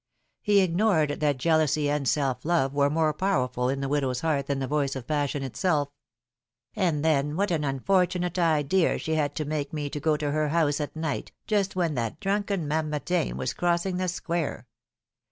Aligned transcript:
He 0.41 0.61
ignored 0.61 1.19
that 1.19 1.37
jealousy 1.37 1.87
and 1.87 2.07
self 2.07 2.43
love 2.43 2.73
were 2.73 2.89
more 2.89 3.13
powerful 3.13 3.69
in 3.69 3.81
the 3.81 3.87
widow's 3.87 4.21
heart 4.21 4.47
than 4.47 4.57
the 4.57 4.65
voice 4.65 4.95
of 4.95 5.05
passion 5.05 5.43
itself. 5.43 5.89
'^And 6.75 7.03
then 7.03 7.35
what 7.37 7.51
an 7.51 7.63
unfortunate 7.63 8.39
idea 8.39 8.97
she 8.97 9.13
had 9.13 9.35
to 9.35 9.45
make 9.45 9.71
me 9.71 9.91
go 9.91 10.17
to 10.17 10.31
her 10.31 10.49
house 10.49 10.81
at 10.81 10.95
night, 10.95 11.33
just 11.45 11.75
when 11.75 11.93
that 11.93 12.19
drunken 12.19 12.67
Mamertin 12.67 13.37
was 13.37 13.53
crossing 13.53 13.97
the 13.97 14.07
square 14.07 14.65